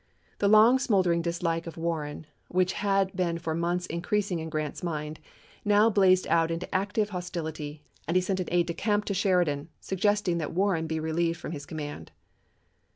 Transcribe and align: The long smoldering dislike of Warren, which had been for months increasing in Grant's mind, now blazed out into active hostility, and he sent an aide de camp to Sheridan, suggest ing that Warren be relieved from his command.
The 0.39 0.47
long 0.47 0.79
smoldering 0.79 1.21
dislike 1.21 1.67
of 1.67 1.77
Warren, 1.77 2.25
which 2.47 2.73
had 2.73 3.15
been 3.15 3.37
for 3.37 3.53
months 3.53 3.85
increasing 3.85 4.39
in 4.39 4.49
Grant's 4.49 4.81
mind, 4.81 5.19
now 5.63 5.91
blazed 5.91 6.25
out 6.25 6.49
into 6.49 6.73
active 6.73 7.09
hostility, 7.09 7.83
and 8.07 8.17
he 8.17 8.21
sent 8.21 8.39
an 8.39 8.47
aide 8.51 8.65
de 8.65 8.73
camp 8.73 9.05
to 9.05 9.13
Sheridan, 9.13 9.69
suggest 9.79 10.27
ing 10.27 10.39
that 10.39 10.53
Warren 10.53 10.87
be 10.87 10.99
relieved 10.99 11.39
from 11.39 11.51
his 11.51 11.67
command. 11.67 12.11